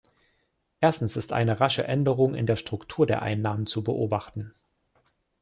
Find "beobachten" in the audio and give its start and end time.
3.83-4.55